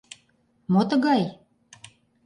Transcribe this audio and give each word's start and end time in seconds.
Мо 0.71 0.81
тыгай?.. 0.89 1.23